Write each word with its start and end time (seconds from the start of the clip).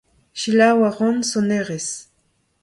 Selaou 0.41 0.79
a 0.87 0.89
ran 0.99 1.17
sonerezh. 1.29 1.93